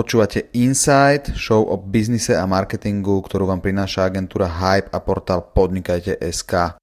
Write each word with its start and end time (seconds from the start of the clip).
Počúvate 0.00 0.48
Insight, 0.56 1.36
show 1.36 1.60
o 1.60 1.76
biznise 1.76 2.32
a 2.32 2.48
marketingu, 2.48 3.20
ktorú 3.20 3.44
vám 3.44 3.60
prináša 3.60 4.08
agentúra 4.08 4.48
Hype 4.48 4.88
a 4.88 4.96
portál 4.96 5.44
Podnikajte.sk. 5.44 6.80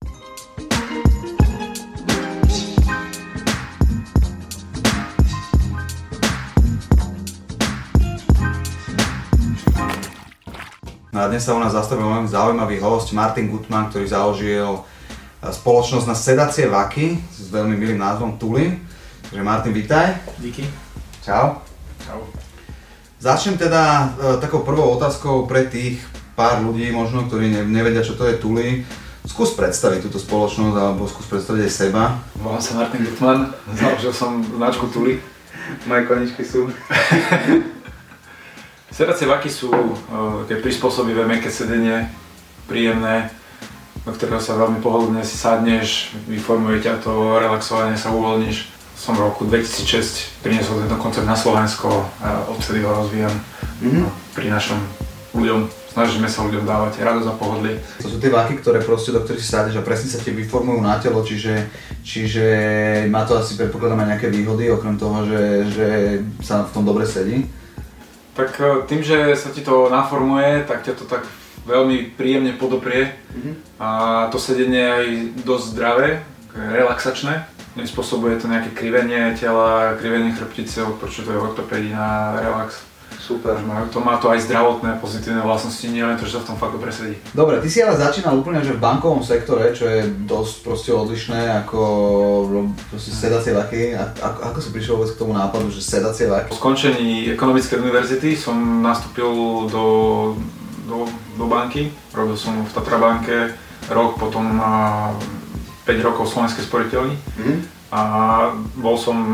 No 11.10 11.18
a 11.18 11.26
dnes 11.26 11.42
sa 11.42 11.58
u 11.58 11.60
nás 11.66 11.74
zastavil 11.74 12.06
veľmi 12.06 12.30
zaujímavý 12.30 12.78
host 12.86 13.18
Martin 13.18 13.50
Gutman, 13.50 13.90
ktorý 13.90 14.06
založil 14.06 14.78
eh, 14.78 15.50
spoločnosť 15.50 16.06
na 16.06 16.14
sedacie 16.14 16.70
vaky 16.70 17.18
s 17.34 17.50
veľmi 17.50 17.74
milým 17.74 17.98
názvom 17.98 18.38
Tuli. 18.38 18.78
Takže 19.26 19.42
Martin, 19.42 19.74
vítaj. 19.74 20.22
Díky. 20.38 20.70
Čau. 21.26 21.67
Začnem 23.18 23.58
teda 23.58 23.82
e, 23.82 24.38
takou 24.38 24.62
prvou 24.62 24.94
otázkou 24.94 25.50
pre 25.50 25.66
tých 25.66 25.98
pár 26.38 26.62
ľudí 26.62 26.94
možno, 26.94 27.26
ktorí 27.26 27.50
ne, 27.50 27.66
nevedia, 27.66 28.06
čo 28.06 28.14
to 28.14 28.30
je 28.30 28.38
Tuli. 28.38 28.86
Skús 29.26 29.58
predstaviť 29.58 30.06
túto 30.06 30.22
spoločnosť 30.22 30.78
alebo 30.78 31.10
skús 31.10 31.26
predstaviť 31.26 31.66
aj 31.66 31.74
seba. 31.74 32.14
Volám 32.38 32.62
sa 32.62 32.78
Martin 32.78 33.02
Gutman, 33.02 33.58
založil 33.74 34.14
som 34.14 34.46
značku 34.46 34.94
Tuli. 34.94 35.18
Moje 35.90 36.06
koničky 36.06 36.46
sú. 36.46 36.70
Sedacie 38.98 39.26
vaky 39.26 39.50
sú 39.50 39.74
uh, 39.74 40.46
také 40.46 40.62
prispôsobivé, 40.62 41.26
meké 41.26 41.50
sedenie, 41.52 42.08
príjemné, 42.70 43.34
do 44.06 44.14
ktorého 44.16 44.40
sa 44.40 44.56
veľmi 44.56 44.80
pohodlne 44.80 45.26
si 45.26 45.36
sadneš, 45.36 46.16
vyformuje 46.30 46.86
ťa 46.86 47.04
to, 47.04 47.42
relaxovanie 47.42 48.00
sa 48.00 48.14
uvoľníš 48.16 48.77
som 48.98 49.14
v 49.14 49.30
roku 49.30 49.46
2006 49.46 50.42
priniesol 50.42 50.82
tento 50.82 50.98
koncept 50.98 51.30
na 51.30 51.38
Slovensko 51.38 52.02
odtedy 52.50 52.82
ho 52.82 52.92
rozvíjam. 52.98 53.32
Mm-hmm. 53.78 54.06
Prinášam 54.34 54.82
ľuďom, 55.38 55.70
snažíme 55.94 56.26
sa 56.26 56.42
ľuďom 56.42 56.66
dávať 56.66 57.06
radosť 57.06 57.30
a 57.30 57.38
pohodlie. 57.38 57.78
To 58.02 58.10
sú 58.10 58.18
tie 58.18 58.34
váky, 58.34 58.58
ktoré 58.58 58.82
proste, 58.82 59.14
do 59.14 59.22
ktorých 59.22 59.38
si 59.38 59.54
sádeš 59.54 59.78
a 59.78 59.86
presne 59.86 60.10
sa 60.10 60.18
ti 60.18 60.34
vyformujú 60.34 60.82
na 60.82 60.98
telo, 60.98 61.22
čiže, 61.22 61.70
čiže 62.02 62.46
má 63.14 63.22
to 63.30 63.38
asi 63.38 63.54
predpokladám 63.54 64.02
aj 64.02 64.10
nejaké 64.18 64.28
výhody, 64.34 64.74
okrem 64.74 64.98
toho, 64.98 65.30
že, 65.30 65.42
že 65.78 65.88
sa 66.42 66.66
v 66.66 66.74
tom 66.74 66.82
dobre 66.82 67.06
sedí. 67.06 67.46
Tak 68.34 68.50
e, 68.58 68.66
tým, 68.90 69.06
že 69.06 69.38
sa 69.38 69.54
ti 69.54 69.62
to 69.62 69.94
naformuje, 69.94 70.66
tak 70.66 70.82
ťa 70.82 70.94
to 70.98 71.06
tak 71.06 71.22
veľmi 71.70 72.18
príjemne 72.18 72.58
podoprie 72.58 73.14
mm-hmm. 73.14 73.54
a 73.78 73.90
to 74.34 74.42
sedenie 74.42 74.82
je 74.82 74.90
aj 74.90 75.06
dosť 75.46 75.66
zdravé, 75.78 76.10
relaxačné 76.58 77.57
nespôsobuje 77.78 78.42
to 78.42 78.50
nejaké 78.50 78.74
krivenie 78.74 79.38
tela, 79.38 79.94
krivenie 80.02 80.34
chrbtice, 80.34 80.84
odpočuje 80.84 81.38
ortopédii 81.38 81.94
na 81.94 82.42
relax. 82.42 82.84
Super. 83.18 83.60
To 83.92 84.00
má 84.00 84.16
to 84.24 84.32
aj 84.32 84.46
zdravotné 84.48 85.04
pozitívne 85.04 85.44
vlastnosti, 85.44 85.84
nie 85.90 86.00
len 86.00 86.16
to, 86.16 86.24
že 86.24 86.40
sa 86.40 86.48
v 86.48 86.50
tom 86.54 86.58
fakt 86.60 86.80
dobre 86.80 86.96
sedí. 86.96 87.20
Dobre, 87.36 87.60
ty 87.60 87.68
si 87.68 87.84
ale 87.84 88.00
začínal 88.00 88.40
úplne 88.40 88.64
že 88.64 88.72
v 88.72 88.80
bankovom 88.80 89.20
sektore, 89.20 89.76
čo 89.76 89.84
je 89.84 90.08
dosť 90.24 90.56
proste 90.64 90.92
odlišné 90.96 91.66
ako 91.66 91.82
proste 92.88 93.12
sedacie 93.12 93.52
vaky. 93.52 94.00
A, 94.00 94.16
ako, 94.16 94.40
ako 94.48 94.60
si 94.64 94.70
prišiel 94.72 94.96
vôbec 94.96 95.12
k 95.12 95.20
tomu 95.20 95.34
nápadu, 95.36 95.68
že 95.68 95.84
sedacie 95.84 96.32
vaky? 96.32 96.56
Po 96.56 96.62
skončení 96.62 97.28
ekonomickej 97.36 97.80
univerzity 97.84 98.32
som 98.38 98.56
nastúpil 98.80 99.28
do, 99.68 99.86
do, 100.88 100.98
do 101.36 101.46
banky, 101.52 101.92
robil 102.16 102.40
som 102.40 102.64
v 102.64 102.72
Tatra 102.72 102.96
banke 102.96 103.56
rok, 103.92 104.20
potom 104.20 104.60
5 105.88 106.08
rokov 106.08 106.28
v 106.28 106.34
Slovenskej 106.36 106.64
sporiteľni. 106.68 107.16
Mm. 107.40 107.60
a 107.88 108.02
bol 108.76 109.00
som, 109.00 109.32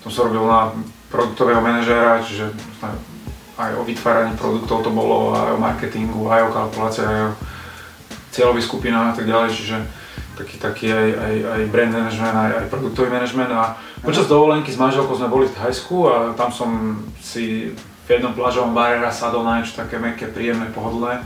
som 0.00 0.10
sa 0.10 0.24
robil 0.24 0.48
na 0.48 0.72
produktového 1.12 1.60
manažéra, 1.60 2.24
čiže 2.24 2.48
aj 3.54 3.70
o 3.78 3.86
vytváraní 3.86 4.34
produktov 4.34 4.82
to 4.82 4.90
bolo, 4.90 5.36
aj 5.36 5.54
o 5.54 5.60
marketingu, 5.60 6.26
aj 6.26 6.48
o 6.48 6.54
kalkulácii, 6.56 7.04
aj 7.04 7.20
o 7.28 7.32
cieľových 8.34 8.66
skupinách 8.66 9.12
a 9.12 9.14
tak 9.14 9.26
ďalej, 9.30 9.48
čiže 9.54 9.76
taký, 10.34 10.56
taký 10.58 10.86
aj, 10.90 11.08
aj, 11.14 11.34
aj 11.46 11.60
brand 11.70 11.92
management, 11.94 12.34
aj, 12.34 12.52
aj 12.58 12.66
produktový 12.72 13.08
management. 13.12 13.52
A 13.54 13.78
počas 14.02 14.26
dovolenky 14.26 14.74
s 14.74 14.80
manželkou 14.80 15.14
sme 15.14 15.30
boli 15.30 15.46
v 15.46 15.54
Thajsku 15.54 15.96
a 16.10 16.14
tam 16.34 16.50
som 16.50 16.98
si 17.22 17.70
v 18.04 18.08
jednom 18.08 18.34
plážovom 18.34 18.74
bare 18.74 18.98
raz 18.98 19.22
sadol 19.22 19.46
na 19.46 19.62
niečo 19.62 19.78
také 19.78 20.02
meké, 20.02 20.26
príjemné, 20.26 20.66
pohodlné 20.74 21.22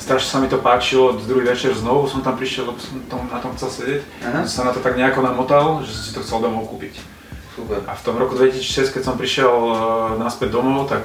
strašne 0.00 0.28
sa 0.32 0.38
mi 0.40 0.48
to 0.48 0.56
páčilo, 0.58 1.12
druhý 1.12 1.44
večer 1.44 1.76
znovu 1.76 2.08
som 2.08 2.24
tam 2.24 2.40
prišiel, 2.40 2.72
lebo 2.72 2.80
som 2.80 2.96
tom, 3.04 3.28
na 3.28 3.38
tom 3.38 3.52
chcel 3.54 3.68
sedieť. 3.68 4.00
Aha. 4.24 4.40
Som 4.48 4.64
sa 4.64 4.68
na 4.68 4.72
to 4.72 4.80
tak 4.80 4.96
nejako 4.96 5.20
namotal, 5.20 5.84
že 5.84 5.92
som 5.92 6.02
si 6.02 6.12
to 6.16 6.24
chcel 6.24 6.40
domov 6.40 6.66
kúpiť. 6.72 6.96
Super. 7.52 7.84
A 7.84 7.92
v 7.92 8.02
tom 8.02 8.16
roku 8.16 8.32
2006, 8.34 8.96
keď 8.96 9.02
som 9.04 9.20
prišiel 9.20 9.52
uh, 9.52 9.76
naspäť 10.16 10.56
domov, 10.56 10.88
tak 10.88 11.04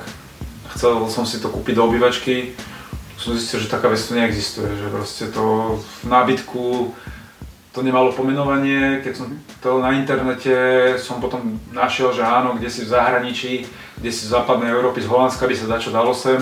chcel 0.74 1.04
som 1.12 1.28
si 1.28 1.44
to 1.44 1.52
kúpiť 1.52 1.76
do 1.76 1.92
obývačky. 1.92 2.56
Som 3.20 3.36
zistil, 3.36 3.60
že 3.60 3.72
taká 3.72 3.92
vec 3.92 4.00
tu 4.00 4.16
neexistuje, 4.16 4.72
že 4.80 4.88
proste 4.88 5.28
to 5.28 5.76
v 5.80 6.08
nábytku 6.08 6.96
to 7.76 7.84
nemalo 7.84 8.16
pomenovanie, 8.16 9.04
keď 9.04 9.14
som 9.20 9.28
to 9.60 9.84
na 9.84 9.92
internete 10.00 10.56
som 10.96 11.20
potom 11.20 11.60
našiel, 11.76 12.16
že 12.16 12.24
áno, 12.24 12.56
kde 12.56 12.72
si 12.72 12.88
v 12.88 12.92
zahraničí, 12.96 13.54
kde 14.00 14.12
si 14.16 14.32
v 14.32 14.32
západnej 14.32 14.72
Európe, 14.72 15.04
z 15.04 15.12
Holandska 15.12 15.44
by 15.44 15.56
sa 15.60 15.68
dačo 15.68 15.92
dalo 15.92 16.16
sem 16.16 16.40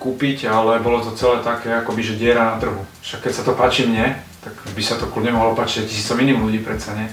kúpiť, 0.00 0.48
ale 0.48 0.80
bolo 0.80 1.04
to 1.04 1.12
celé 1.12 1.44
také 1.44 1.68
akoby, 1.76 2.00
že 2.00 2.16
diera 2.16 2.48
na 2.48 2.56
trhu. 2.56 2.80
Však 3.04 3.28
keď 3.28 3.32
sa 3.36 3.42
to 3.44 3.52
páči 3.52 3.84
mne, 3.84 4.16
tak 4.40 4.56
by 4.72 4.80
sa 4.80 4.96
to 4.96 5.12
kľudne 5.12 5.36
mohlo 5.36 5.52
páčiť 5.52 5.84
tisícom 5.84 6.16
iným 6.16 6.40
ľudí 6.40 6.64
predsa, 6.64 6.96
nie? 6.96 7.12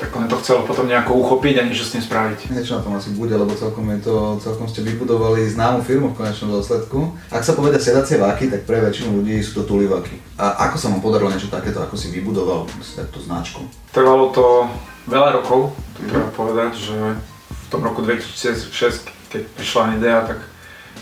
Tak 0.00 0.18
len 0.18 0.26
to 0.26 0.40
chcelo 0.42 0.66
potom 0.66 0.90
nejako 0.90 1.14
uchopiť 1.14 1.62
a 1.62 1.66
niečo 1.68 1.86
s 1.86 1.94
tým 1.94 2.02
spraviť. 2.02 2.50
Niečo 2.50 2.74
na 2.74 2.82
tom 2.82 2.98
asi 2.98 3.14
bude, 3.14 3.38
lebo 3.38 3.54
celkom, 3.54 3.86
je 3.94 4.02
to, 4.02 4.40
celkom 4.42 4.66
ste 4.66 4.82
vybudovali 4.82 5.46
známu 5.46 5.86
firmu 5.86 6.10
v 6.10 6.18
konečnom 6.18 6.58
dôsledku. 6.58 7.14
Ak 7.30 7.46
sa 7.46 7.54
povedia 7.54 7.78
sedacie 7.78 8.18
váky, 8.18 8.50
tak 8.50 8.66
pre 8.66 8.82
väčšinu 8.82 9.22
ľudí 9.22 9.38
sú 9.38 9.62
to 9.62 9.76
tulivaky. 9.76 10.18
A 10.42 10.66
ako 10.66 10.76
sa 10.80 10.90
vám 10.90 11.06
podarilo 11.06 11.30
niečo 11.30 11.52
takéto, 11.52 11.78
ako 11.78 11.94
si 11.94 12.10
vybudoval 12.10 12.66
takto 12.98 13.22
značku? 13.22 13.62
Trvalo 13.94 14.34
to 14.34 14.66
veľa 15.06 15.38
rokov, 15.38 15.70
to 15.94 16.00
treba 16.10 16.28
povedať, 16.34 16.72
že 16.82 16.98
v 17.46 17.66
tom 17.70 17.86
roku 17.86 18.02
2006, 18.02 19.06
keď 19.30 19.42
prišla 19.54 20.02
idea, 20.02 20.18
tak 20.26 20.42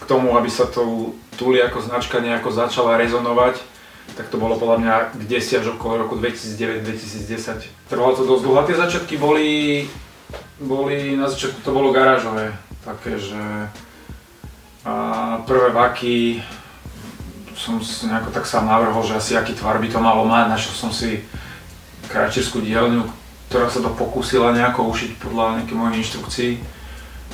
k 0.00 0.04
tomu, 0.08 0.34
aby 0.34 0.48
sa 0.48 0.64
to 0.64 1.12
Tuli 1.36 1.60
ako 1.60 1.80
značka 1.80 2.20
nejako 2.20 2.52
začala 2.52 3.00
rezonovať, 3.00 3.56
tak 4.12 4.28
to 4.28 4.36
bolo 4.36 4.60
podľa 4.60 4.76
mňa 4.82 4.94
kde 5.24 5.38
až 5.40 5.66
okolo 5.72 6.04
roku 6.04 6.20
2009-2010. 6.20 7.88
Trvalo 7.88 8.12
to 8.12 8.28
dosť 8.28 8.42
dlho. 8.44 8.66
Tie 8.68 8.76
začiatky 8.76 9.14
boli, 9.16 9.86
boli, 10.60 11.16
na 11.16 11.30
začiatku 11.32 11.64
to 11.64 11.72
bolo 11.72 11.94
garážové, 11.94 12.52
také, 12.84 13.16
že 13.16 13.40
a 14.80 14.94
prvé 15.44 15.68
vaky 15.76 16.40
som 17.52 17.76
si 17.84 18.08
nejako 18.08 18.32
tak 18.32 18.48
sám 18.48 18.64
navrhol, 18.64 19.04
že 19.04 19.20
asi 19.20 19.32
aký 19.36 19.52
tvar 19.52 19.76
by 19.76 19.88
to 19.92 20.00
malo 20.00 20.24
mať, 20.24 20.48
našiel 20.48 20.72
som 20.72 20.88
si 20.88 21.20
kráčerskú 22.08 22.64
dielňu, 22.64 23.04
ktorá 23.52 23.68
sa 23.68 23.84
to 23.84 23.92
pokúsila 23.92 24.56
nejako 24.56 24.88
ušiť 24.88 25.20
podľa 25.20 25.60
nejakých 25.60 25.76
mojich 25.76 25.98
inštrukcií 26.00 26.50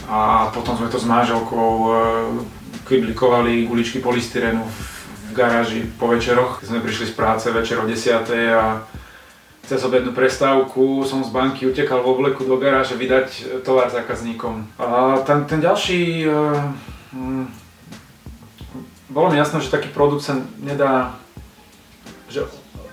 a 0.05 0.53
potom 0.53 0.77
sme 0.77 0.93
to 0.93 1.01
s 1.01 1.09
manželkou 1.09 1.73
e, 1.73 1.91
kyblikovali 2.85 3.67
guličky 3.67 3.99
polystyrénu 3.99 4.63
v 4.63 5.33
garáži 5.33 5.89
po 5.97 6.13
večeroch. 6.13 6.61
Sme 6.61 6.85
prišli 6.85 7.11
z 7.11 7.15
práce 7.17 7.49
večer 7.51 7.81
o 7.81 7.89
10. 7.89 8.29
a 8.53 8.85
cez 9.67 9.83
obednú 9.83 10.15
prestávku 10.15 11.03
som 11.03 11.27
z 11.27 11.35
banky 11.35 11.67
utekal 11.67 12.07
v 12.07 12.11
obleku 12.15 12.47
do 12.47 12.55
garáže 12.55 12.95
vydať 12.95 13.61
tovar 13.67 13.91
zákazníkom. 13.91 14.79
A 14.79 15.21
ten, 15.27 15.43
ten 15.51 15.59
ďalší... 15.59 16.31
Um, 17.11 17.51
bolo 19.11 19.31
mi 19.31 19.39
jasné, 19.39 19.59
že 19.59 19.75
taký 19.75 19.91
produkt 19.91 20.23
sa 20.23 20.39
nedá... 20.63 21.19
že 22.31 22.47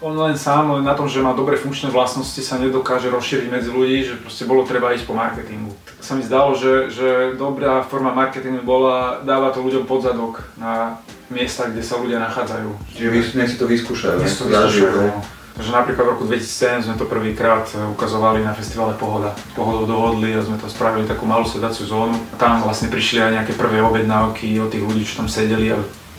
on 0.03 0.19
len 0.19 0.35
sám, 0.35 0.67
len 0.75 0.83
na 0.83 0.93
tom, 0.93 1.07
že 1.07 1.23
má 1.23 1.31
dobré 1.31 1.55
funkčné 1.55 1.87
vlastnosti, 1.87 2.43
sa 2.43 2.59
nedokáže 2.59 3.07
rozšíriť 3.07 3.47
medzi 3.47 3.71
ľudí, 3.71 4.03
že 4.03 4.19
proste 4.19 4.43
bolo 4.43 4.67
treba 4.67 4.91
ísť 4.91 5.07
po 5.07 5.15
marketingu. 5.15 5.71
Tak 5.87 6.03
sa 6.03 6.13
mi 6.19 6.27
zdalo, 6.27 6.59
že, 6.59 6.91
že 6.91 7.39
dobrá 7.39 7.79
forma 7.87 8.11
marketingu 8.11 8.67
bola 8.67 9.23
dávať 9.23 9.55
to 9.55 9.59
ľuďom 9.63 9.83
pod 9.87 10.03
zadok 10.03 10.43
na 10.59 10.99
miesta, 11.31 11.71
kde 11.71 11.79
sa 11.79 11.95
ľudia 12.03 12.19
nachádzajú. 12.19 12.69
Čiže 12.99 13.07
vy, 13.07 13.19
nech 13.39 13.51
si 13.55 13.57
to 13.57 13.65
vyskúšajú, 13.65 14.17
nech 14.19 14.35
to 14.35 14.45
vyskúšajú. 14.51 15.07
No. 15.07 15.23
Takže 15.53 15.69
napríklad 15.69 16.05
v 16.09 16.11
roku 16.17 16.25
2007 16.25 16.89
sme 16.89 16.95
to 16.97 17.05
prvýkrát 17.05 17.69
ukazovali 17.93 18.41
na 18.41 18.57
festivale 18.57 18.97
Pohoda. 18.97 19.37
Pohodou 19.53 19.85
dohodli 19.85 20.33
a 20.33 20.41
sme 20.41 20.57
to 20.57 20.65
spravili 20.65 21.05
takú 21.05 21.29
malú 21.29 21.45
sedaciu 21.45 21.85
zónu. 21.85 22.17
A 22.33 22.35
tam 22.41 22.57
vlastne 22.65 22.89
prišli 22.89 23.21
aj 23.21 23.31
nejaké 23.37 23.53
prvé 23.53 23.85
objednávky 23.85 24.57
od 24.57 24.73
tých 24.73 24.81
ľudí, 24.81 25.05
čo 25.05 25.21
tam 25.21 25.29
sedeli 25.29 25.69
a 25.69 25.77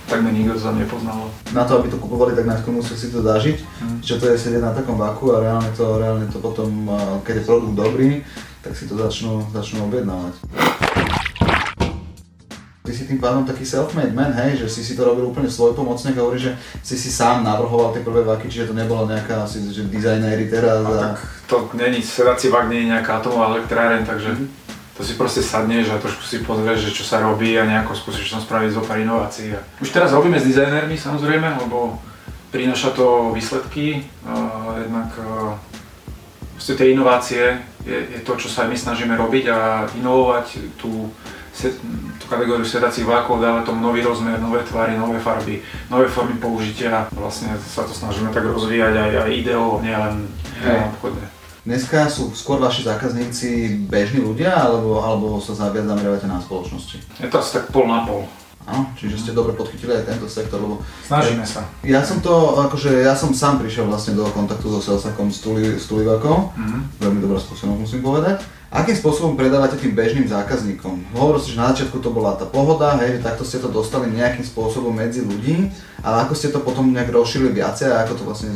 takmer 0.08 0.32
nikto 0.32 0.54
to 0.56 0.68
tam 0.68 0.76
nepoznal. 0.78 1.30
Na 1.52 1.64
to, 1.64 1.80
aby 1.80 1.88
to 1.88 1.96
kupovali, 1.96 2.36
tak 2.36 2.44
najskôr 2.46 2.76
musí 2.76 2.94
si 2.96 3.08
to 3.08 3.24
zažiť, 3.24 3.56
mm. 3.60 3.98
čo 4.04 4.20
to 4.20 4.28
je 4.28 4.36
sedieť 4.36 4.62
na 4.62 4.72
takom 4.76 5.00
vaku 5.00 5.32
a 5.32 5.40
reálne 5.40 5.70
to, 5.72 5.96
reálne 5.96 6.28
to 6.28 6.38
potom, 6.40 6.88
keď 7.24 7.40
je 7.40 7.46
produkt 7.48 7.74
dobrý, 7.74 8.10
tak 8.60 8.76
si 8.76 8.84
to 8.88 8.96
začnú, 8.96 9.44
začnú 9.52 9.88
objednávať. 9.88 10.34
Ty 12.84 12.92
si 12.92 13.08
tým 13.08 13.16
pádom 13.16 13.48
taký 13.48 13.64
self-made 13.64 14.12
man, 14.12 14.36
hej, 14.36 14.60
že 14.60 14.68
si 14.68 14.84
si 14.84 14.92
to 14.92 15.08
robil 15.08 15.32
úplne 15.32 15.48
svojpomocne, 15.48 16.12
hovorí, 16.20 16.36
že 16.36 16.52
si 16.84 17.00
si 17.00 17.08
sám 17.08 17.40
navrhoval 17.40 17.96
tie 17.96 18.04
prvé 18.04 18.20
vaky, 18.28 18.44
čiže 18.52 18.68
to 18.68 18.74
nebolo 18.76 19.08
nejaká 19.08 19.48
asi, 19.48 19.64
že 19.72 19.88
dizajnéri 19.88 20.52
teraz. 20.52 20.84
A... 20.84 20.92
a... 20.92 20.96
tak 21.00 21.16
to 21.48 21.56
není, 21.80 22.04
sedací 22.04 22.52
vak 22.52 22.68
je 22.68 22.92
nejaká 22.92 23.24
atomová 23.24 23.56
elektráreň, 23.56 24.04
takže 24.04 24.36
mm-hmm 24.36 24.63
to 24.94 25.02
si 25.02 25.19
proste 25.19 25.43
sadneš 25.43 25.91
a 25.91 25.99
trošku 25.99 26.23
si 26.23 26.46
pozrieš, 26.46 26.91
že 26.91 26.94
čo 26.94 27.05
sa 27.05 27.19
robí 27.19 27.50
a 27.58 27.67
nejako 27.67 27.99
skúsiš 27.99 28.31
tam 28.31 28.43
spraviť 28.43 28.70
zo 28.79 28.82
pár 28.87 29.02
inovácií. 29.02 29.50
Už 29.82 29.91
teraz 29.91 30.14
robíme 30.14 30.38
s 30.38 30.46
dizajnermi 30.46 30.94
samozrejme, 30.94 31.58
lebo 31.67 31.99
prináša 32.55 32.94
to 32.94 33.35
výsledky, 33.35 34.06
uh, 34.23 34.79
jednak 34.79 35.11
uh, 35.19 35.58
tie 36.62 36.94
inovácie 36.94 37.58
je, 37.82 37.99
je 38.17 38.20
to, 38.23 38.38
čo 38.38 38.46
sa 38.46 38.64
aj 38.64 38.70
my 38.70 38.79
snažíme 38.79 39.14
robiť 39.19 39.44
a 39.50 39.58
inovovať 39.99 40.79
tú, 40.79 41.11
tú 42.23 42.25
kategóriu 42.31 42.64
sedacích 42.64 43.05
vlákov, 43.05 43.43
dávať 43.43 43.69
tomu 43.69 43.85
nový 43.85 44.00
rozmer, 44.00 44.40
nové 44.40 44.64
tvary, 44.64 44.97
nové 44.97 45.20
farby, 45.20 45.61
nové 45.90 46.08
formy 46.08 46.38
použitia. 46.40 47.11
Vlastne 47.12 47.52
sa 47.61 47.85
to 47.85 47.93
snažíme 47.93 48.32
tak 48.32 48.47
rozvíjať 48.47 48.94
aj, 48.97 49.12
aj 49.29 49.31
ideovo, 49.35 49.82
nielen 49.85 50.31
obchodne. 50.97 51.44
Dneska 51.64 52.12
sú 52.12 52.28
skôr 52.37 52.61
vaši 52.61 52.84
zákazníci 52.84 53.81
bežní 53.88 54.20
ľudia, 54.20 54.52
alebo, 54.52 55.00
alebo 55.00 55.40
sa 55.40 55.72
viac 55.72 55.88
zameriavate 55.88 56.28
na 56.28 56.37
spoločnosti? 56.37 57.00
Je 57.16 57.28
to 57.32 57.40
asi 57.40 57.56
tak 57.56 57.72
pol 57.72 57.88
na 57.88 58.05
pol. 58.05 58.28
Áno, 58.69 58.93
čiže 59.00 59.16
ste 59.16 59.32
dobre 59.32 59.56
podchytili 59.56 59.96
aj 59.96 60.12
tento 60.12 60.28
sektor, 60.28 60.61
lebo... 60.61 60.84
Snažíme 61.08 61.40
sa. 61.49 61.64
Ja 61.81 62.05
som 62.05 62.20
to, 62.20 62.61
akože 62.69 63.08
ja 63.08 63.16
som 63.16 63.32
sám 63.32 63.64
prišiel 63.64 63.88
vlastne 63.88 64.12
do 64.12 64.28
kontaktu 64.28 64.76
so 64.76 64.81
Selsakom 64.84 65.32
s, 65.32 65.40
tuli, 65.40 65.81
s 65.81 65.88
Tulivakom, 65.88 66.52
mm-hmm. 66.52 66.81
veľmi 67.00 67.20
dobrá 67.25 67.40
skúsenosť 67.40 67.81
musím 67.81 68.05
povedať. 68.05 68.44
Akým 68.69 68.96
spôsobom 69.00 69.32
predávate 69.32 69.81
tým 69.81 69.96
bežným 69.96 70.28
zákazníkom? 70.28 71.16
Hovoril 71.16 71.40
si, 71.40 71.56
že 71.56 71.61
na 71.64 71.72
začiatku 71.72 71.96
to 71.96 72.12
bola 72.12 72.37
tá 72.37 72.44
pohoda, 72.44 73.00
hej, 73.00 73.16
že 73.16 73.25
takto 73.25 73.44
ste 73.44 73.64
to 73.64 73.72
dostali 73.72 74.12
nejakým 74.12 74.44
spôsobom 74.44 74.93
medzi 74.93 75.25
ľudí, 75.25 75.72
ale 76.05 76.28
ako 76.28 76.37
ste 76.37 76.52
to 76.52 76.61
potom 76.61 76.93
nejak 76.93 77.08
rozšírili 77.08 77.56
viacej 77.56 77.88
a 77.88 78.05
ako 78.05 78.12
to 78.20 78.22
vlastne 78.28 78.52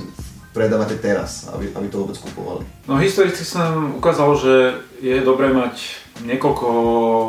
predávate 0.53 0.97
teraz, 0.99 1.49
aby, 1.53 1.71
aby 1.75 1.87
to 1.89 2.05
vôbec 2.05 2.17
kupovali? 2.19 2.65
No 2.89 2.97
historicky 2.97 3.45
sa 3.45 3.71
nám 3.71 4.01
ukázalo, 4.01 4.35
že 4.35 4.55
je 4.99 5.21
dobré 5.23 5.53
mať 5.53 6.01
niekoľko 6.25 6.69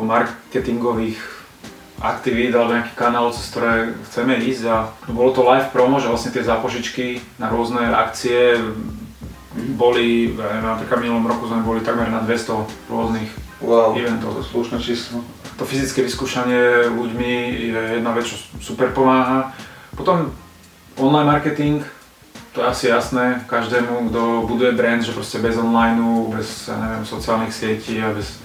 marketingových 0.04 1.20
aktivít 2.00 2.56
alebo 2.56 2.72
nejakých 2.72 2.96
kanálov, 2.96 3.36
cez 3.36 3.52
ktoré 3.52 3.92
chceme 4.08 4.40
ísť 4.40 4.64
a 4.72 4.76
bolo 5.12 5.36
to 5.36 5.44
live 5.44 5.68
promo, 5.68 6.00
že 6.00 6.08
vlastne 6.08 6.32
tie 6.32 6.40
zápožičky 6.40 7.20
na 7.36 7.52
rôzne 7.52 7.84
akcie 7.92 8.56
boli, 9.76 10.32
napríklad 10.38 11.04
minulom 11.04 11.28
roku 11.28 11.44
sme 11.44 11.60
boli 11.60 11.84
takmer 11.84 12.08
na 12.08 12.24
200 12.24 12.88
rôznych 12.88 13.30
wow, 13.60 13.92
eventov. 13.92 14.32
To 14.38 14.42
slušné 14.42 14.80
číslo. 14.80 15.20
To 15.60 15.68
fyzické 15.68 16.00
vyskúšanie 16.00 16.88
ľuďmi 16.88 17.32
je 17.68 17.82
jedna 18.00 18.16
vec, 18.16 18.24
čo 18.24 18.40
super 18.64 18.96
pomáha. 18.96 19.52
Potom 19.92 20.32
online 20.96 21.28
marketing, 21.28 21.84
to 22.52 22.60
je 22.60 22.66
asi 22.66 22.86
jasné 22.88 23.44
každému, 23.46 24.10
kto 24.10 24.44
buduje 24.46 24.72
brand, 24.72 25.02
že 25.02 25.14
proste 25.14 25.38
bez 25.38 25.54
online, 25.56 26.02
bez 26.34 26.66
ja 26.66 26.76
neviem, 26.76 27.06
sociálnych 27.06 27.54
sietí 27.54 28.02
a 28.02 28.10
bez 28.10 28.42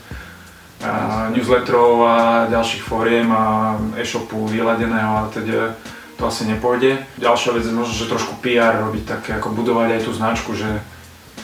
a 0.84 1.30
newsletterov 1.34 2.04
a 2.06 2.18
ďalších 2.52 2.84
fóriem 2.84 3.31
a 3.31 3.75
e-shopu 3.98 4.46
vyladeného 4.46 5.25
a 5.25 5.30
teda 5.34 5.74
to 6.16 6.28
asi 6.28 6.46
nepôjde. 6.46 7.02
Ďalšia 7.18 7.52
vec 7.56 7.63
je 7.66 7.74
možno, 7.74 7.94
že 7.96 8.12
trošku 8.12 8.40
PR 8.40 8.80
robiť 8.84 9.04
také, 9.07 9.31
ako 9.36 9.56
budovať 9.56 10.00
aj 10.00 10.02
tú 10.04 10.12
značku, 10.13 10.51
že, 10.56 10.80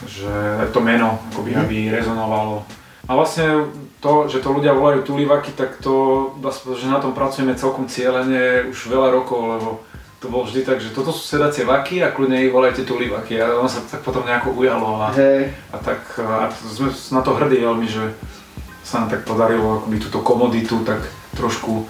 že 0.08 0.32
to 0.72 0.80
meno 0.80 1.20
akoby, 1.32 1.58
aby 1.58 1.78
rezonovalo. 1.92 2.64
A 3.10 3.12
vlastne 3.18 3.72
to, 4.00 4.32
že 4.32 4.40
to 4.40 4.54
ľudia 4.54 4.72
volajú 4.72 5.04
tulivaky, 5.04 5.52
tak 5.52 5.82
to, 5.84 6.30
že 6.78 6.88
na 6.88 7.04
tom 7.04 7.12
pracujeme 7.12 7.58
celkom 7.58 7.92
cieľene 7.92 8.72
už 8.72 8.80
veľa 8.88 9.10
rokov, 9.12 9.40
lebo 9.58 9.70
to 10.22 10.30
bolo 10.30 10.46
vždy 10.46 10.62
tak, 10.62 10.78
že 10.78 10.94
toto 10.94 11.10
sú 11.10 11.26
sedacie 11.26 11.66
vaky 11.66 12.06
a 12.06 12.14
kľudne 12.14 12.46
ich 12.46 12.54
volajte 12.54 12.86
tulivaky 12.86 13.42
a 13.42 13.58
ono 13.58 13.66
sa 13.66 13.82
tak 13.82 14.06
potom 14.06 14.22
nejako 14.22 14.54
ujalo 14.54 15.02
a, 15.02 15.10
hey. 15.18 15.50
a 15.74 15.82
tak 15.82 16.06
a 16.22 16.54
sme 16.54 16.94
na 16.94 17.26
to 17.26 17.34
hrdí 17.34 17.58
veľmi, 17.58 17.90
že 17.90 18.14
sa 18.86 19.02
nám 19.02 19.18
tak 19.18 19.26
podarilo 19.26 19.82
akoby 19.82 19.98
túto 19.98 20.22
komoditu 20.22 20.86
tak 20.86 21.10
trošku 21.34 21.90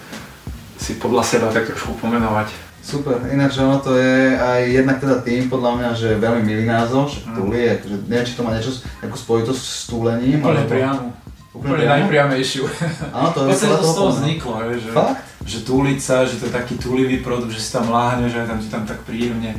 si 0.80 0.96
podľa 0.96 1.24
seba 1.28 1.48
tak 1.52 1.68
trošku 1.68 2.00
pomenovať. 2.00 2.72
Super, 2.82 3.22
ináč 3.30 3.62
ono 3.62 3.78
to 3.78 3.94
je 3.94 4.34
aj 4.34 4.62
jednak 4.66 4.98
teda 4.98 5.22
tým 5.22 5.52
podľa 5.52 5.72
mňa, 5.78 5.90
že 5.94 6.08
je 6.16 6.24
veľmi 6.24 6.42
milý 6.42 6.66
názov, 6.66 7.14
že 7.14 7.22
mm. 7.22 7.36
tuli, 7.38 7.60
akože 7.78 7.96
neviem, 8.10 8.26
či 8.26 8.34
to 8.34 8.42
má 8.42 8.52
niečo, 8.58 8.74
nejakú 9.06 9.18
spojitosť 9.22 9.62
s 9.62 9.82
túlením. 9.86 10.42
Úplne 10.42 10.66
priamo. 10.66 11.06
Úplne 11.54 11.86
najpriamejšiu. 11.86 12.64
Áno, 13.14 13.30
to 13.38 13.46
je 13.46 13.54
to 13.78 13.86
z 13.86 13.94
toho 13.94 14.10
vzniklo, 14.10 14.54
že, 14.74 14.90
Fakt? 14.90 15.31
Že 15.46 15.66
túlica, 15.66 16.26
že 16.26 16.38
to 16.38 16.48
je 16.50 16.54
taký 16.54 16.78
túlivý 16.78 17.22
produkt, 17.22 17.54
že 17.54 17.62
si 17.62 17.74
tam 17.74 17.90
láhne, 17.90 18.30
že 18.30 18.46
tam 18.46 18.60
ti 18.62 18.70
tam 18.70 18.84
tak 18.86 19.02
príjemne. 19.06 19.58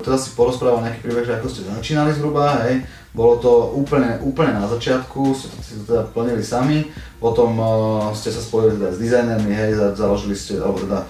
Teda 0.00 0.16
si 0.20 0.30
porozprával 0.38 0.86
nejaký 0.86 1.00
príbeh, 1.02 1.26
že 1.26 1.34
ako 1.34 1.48
ste 1.50 1.66
začínali 1.66 2.14
zhruba, 2.14 2.62
hej, 2.68 2.86
bolo 3.10 3.42
to 3.42 3.52
úplne, 3.74 4.22
úplne 4.22 4.54
na 4.54 4.70
začiatku, 4.70 5.34
ste 5.34 5.82
to 5.82 5.84
teda 5.88 6.04
plnili 6.14 6.44
sami, 6.44 6.86
potom 7.18 7.50
uh, 7.58 7.68
ste 8.14 8.30
sa 8.30 8.38
spojili 8.38 8.78
teda 8.78 8.94
s 8.94 9.02
dizajnermi, 9.02 9.50
hej, 9.50 9.70
založili 9.98 10.38
ste, 10.38 10.62
alebo 10.62 10.78
teda 10.78 11.02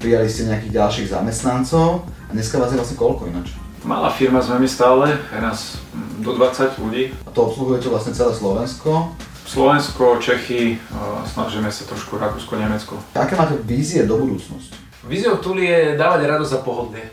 prijali 0.00 0.30
ste 0.30 0.48
nejakých 0.48 0.72
ďalších 0.72 1.08
zamestnancov 1.12 2.08
a 2.08 2.30
dneska 2.32 2.56
vás 2.56 2.72
je 2.72 2.80
vlastne 2.80 2.96
koľko 2.96 3.28
ináč? 3.28 3.52
Malá 3.82 4.14
firma 4.14 4.38
sme 4.38 4.62
my 4.62 4.68
stále, 4.70 5.10
je 5.10 5.40
nás 5.42 5.76
do 6.22 6.38
20 6.38 6.78
ľudí. 6.78 7.10
A 7.26 7.30
to 7.34 7.50
obsluhujete 7.50 7.90
vlastne 7.90 8.14
celé 8.14 8.30
Slovensko? 8.30 9.10
Slovensko, 9.46 10.16
Čechy, 10.22 10.78
snažíme 11.26 11.68
sa 11.68 11.84
trošku 11.84 12.16
Rakúsko, 12.16 12.56
Nemecko. 12.56 12.96
Aké 13.14 13.36
máte 13.36 13.58
vízie 13.66 14.06
do 14.06 14.16
budúcnosti? 14.16 14.74
Víziou 15.02 15.36
Tuli 15.42 15.66
je 15.66 15.98
dávať 15.98 16.30
radosť 16.30 16.52
za 16.52 16.60
pohodlie. 16.62 17.10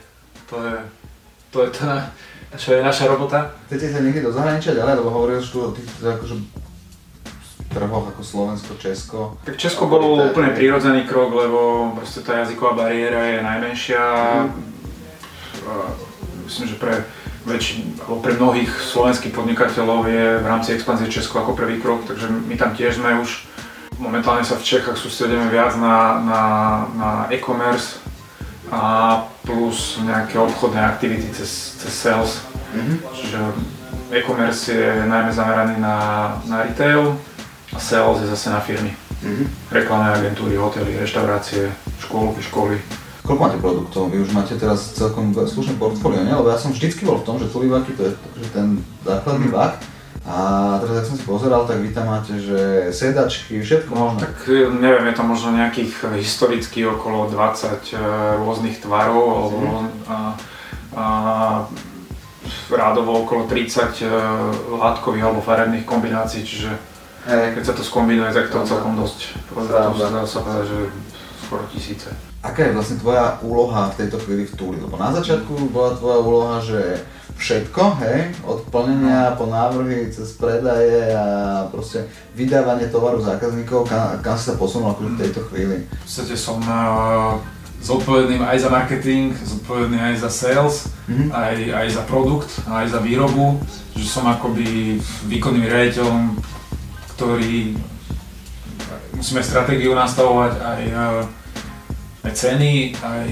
To 0.54 0.62
je, 0.62 0.76
to 1.50 1.58
je 1.66 1.70
tá, 1.74 2.14
čo 2.54 2.78
je 2.78 2.86
naša 2.86 3.10
robota. 3.10 3.50
Chcete 3.66 3.92
sa 3.92 4.00
niekde 4.06 4.30
do 4.30 4.32
zahraničia 4.32 4.78
ďalej, 4.78 5.02
lebo 5.02 5.10
hovoril 5.10 5.42
tu 5.42 5.58
o 5.62 5.74
tých 5.74 5.90
akože 6.00 6.38
trhoch 7.70 8.06
ako 8.14 8.22
Slovensko, 8.22 8.72
Česko. 8.78 9.20
Tak 9.46 9.58
Česko 9.58 9.86
bol 9.90 10.02
úplne 10.30 10.54
prírodzený 10.54 11.06
krok, 11.06 11.34
lebo 11.34 11.92
proste 11.98 12.26
tá 12.26 12.42
jazyková 12.46 12.78
bariéra 12.88 13.38
je 13.38 13.38
najmenšia. 13.46 14.02
Mm 14.46 14.70
myslím, 16.50 16.68
že 16.68 16.76
pre, 16.76 17.06
väč- 17.50 17.82
alebo 18.06 18.22
pre 18.22 18.38
mnohých 18.38 18.70
slovenských 18.70 19.34
podnikateľov 19.34 20.06
je 20.06 20.26
v 20.40 20.46
rámci 20.46 20.78
expanzie 20.78 21.10
Česko 21.10 21.42
ako 21.42 21.58
prvý 21.58 21.82
krok, 21.82 22.06
takže 22.06 22.30
my 22.30 22.56
tam 22.56 22.78
tiež 22.78 23.02
sme 23.02 23.18
už 23.18 23.50
momentálne 24.00 24.48
sa 24.48 24.56
v 24.56 24.64
Čechách 24.64 24.96
sústredíme 24.96 25.52
viac 25.52 25.76
na, 25.76 26.22
na, 26.24 26.44
na 26.96 27.10
e-commerce 27.34 28.00
a 28.72 29.26
plus 29.44 30.00
nejaké 30.06 30.40
obchodné 30.40 30.80
aktivity 30.80 31.28
cez, 31.36 31.76
cez 31.82 31.92
sales. 31.92 32.40
Mm-hmm. 32.72 32.98
Čiže 33.18 33.40
e-commerce 34.14 34.72
je 34.72 35.04
najmä 35.04 35.34
zameraný 35.34 35.76
na, 35.82 35.98
na 36.48 36.64
retail 36.64 37.18
a 37.74 37.78
sales 37.82 38.22
je 38.24 38.32
zase 38.32 38.48
na 38.54 38.62
firmy. 38.64 38.94
Mm-hmm. 39.20 39.48
Reklamné 39.74 40.10
agentúry, 40.16 40.56
hotely, 40.56 40.96
reštaurácie, 40.96 41.68
škôlky, 42.00 42.40
školy. 42.40 42.80
Koľko 43.30 43.46
máte 43.46 43.62
produktov? 43.62 44.10
Vy 44.10 44.26
už 44.26 44.34
máte 44.34 44.58
teraz 44.58 44.90
celkom 44.98 45.30
slušné 45.38 45.78
portfólio, 45.78 46.26
nie? 46.26 46.34
Lebo 46.34 46.50
ja 46.50 46.58
som 46.58 46.74
vždycky 46.74 47.06
bol 47.06 47.22
v 47.22 47.30
tom, 47.30 47.38
že 47.38 47.54
tulivaky 47.54 47.94
to 47.94 48.10
je 48.10 48.14
ten 48.50 48.82
základný 49.06 49.54
mm. 49.54 49.54
vak. 49.54 49.78
A 50.26 50.38
teraz, 50.82 51.06
ak 51.06 51.10
som 51.14 51.18
si 51.22 51.26
pozeral, 51.30 51.62
tak 51.70 51.78
vy 51.78 51.94
tam 51.94 52.10
máte, 52.10 52.42
že 52.42 52.90
sedačky, 52.90 53.62
všetko 53.62 53.94
možné. 53.94 54.26
Tak 54.26 54.50
neviem, 54.82 55.14
je 55.14 55.16
to 55.22 55.24
možno 55.30 55.54
nejakých 55.54 56.10
historicky 56.18 56.82
okolo 56.90 57.30
20 57.30 57.94
e, 57.94 58.02
rôznych 58.42 58.82
tvarov, 58.82 59.26
alebo 59.30 59.58
mm. 59.62 59.90
a, 60.10 60.18
a, 60.98 61.06
rádovo 62.74 63.30
okolo 63.30 63.46
30 63.46 63.94
e, 63.94 64.10
látkových 64.74 65.22
alebo 65.30 65.46
farebných 65.46 65.86
kombinácií, 65.86 66.42
čiže 66.42 66.74
hey. 67.30 67.54
keď 67.54 67.62
sa 67.62 67.74
to 67.78 67.86
skombinuje, 67.86 68.34
tak 68.34 68.50
to 68.50 68.66
celkom 68.66 68.98
dosť. 68.98 69.38
Dá 69.70 70.26
sa 70.26 70.42
povedať, 70.42 70.66
že 70.66 70.80
skoro 71.46 71.70
tisíce 71.70 72.10
aká 72.40 72.72
je 72.72 72.76
vlastne 72.76 72.98
tvoja 73.00 73.36
úloha 73.44 73.92
v 73.92 73.98
tejto 74.06 74.18
chvíli 74.24 74.48
v 74.48 74.56
Túli? 74.56 74.78
Lebo 74.80 74.96
na 74.96 75.12
začiatku 75.12 75.76
bola 75.76 75.96
tvoja 76.00 76.18
úloha, 76.24 76.56
že 76.64 77.04
všetko, 77.40 77.84
hej, 78.04 78.36
od 78.44 78.68
plnenia 78.68 79.36
po 79.40 79.48
návrhy 79.48 80.12
cez 80.12 80.36
predaje 80.36 81.16
a 81.16 81.64
proste 81.72 82.04
vydávanie 82.36 82.92
tovaru 82.92 83.24
zákazníkov, 83.24 83.88
kam, 83.88 84.20
kam 84.20 84.36
si 84.36 84.52
sa 84.52 84.60
posunul 84.60 84.92
v 85.00 85.16
tejto 85.16 85.48
chvíli? 85.48 85.88
V 85.88 86.04
podstate 86.04 86.36
som 86.36 86.60
uh, 86.68 87.40
zodpovedným 87.80 88.44
aj 88.44 88.58
za 88.60 88.70
marketing, 88.72 89.32
zodpovedný 89.40 90.00
aj 90.00 90.16
za 90.20 90.30
sales, 90.32 90.92
mm-hmm. 91.08 91.30
aj, 91.32 91.56
aj 91.80 91.88
za 91.96 92.04
produkt, 92.04 92.52
aj 92.68 92.92
za 92.92 93.00
výrobu, 93.00 93.56
že 93.96 94.04
som 94.04 94.28
akoby 94.28 95.00
výkonným 95.32 95.64
riaditeľom, 95.64 96.36
ktorý 97.16 97.80
musíme 99.16 99.40
stratégiu 99.44 99.96
nastavovať 99.96 100.54
aj 100.60 100.82
uh, 100.92 101.24
aj 102.30 102.32
ceny, 102.38 102.94
aj 103.02 103.26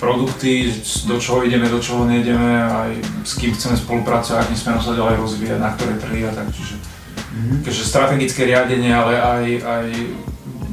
produkty, 0.00 0.72
do 1.04 1.20
čoho 1.20 1.44
ideme, 1.44 1.68
do 1.68 1.78
čoho 1.78 2.08
nejdeme, 2.08 2.64
aj 2.64 2.90
s 3.24 3.36
kým 3.36 3.52
chceme 3.52 3.76
spolupracovať, 3.76 4.48
akým 4.48 4.58
smerom 4.58 4.82
sa 4.82 4.96
ďalej 4.96 5.16
rozvíjať, 5.20 5.60
na 5.60 5.70
ktoré 5.76 5.92
trhy 6.00 6.20
a 6.24 6.32
tak. 6.32 6.48
Čiže, 6.50 6.74
mm-hmm. 6.80 7.84
strategické 7.84 8.48
riadenie, 8.48 8.90
ale 8.90 9.20
aj, 9.20 9.44
aj 9.60 9.86